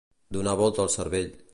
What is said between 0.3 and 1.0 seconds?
Donar volta al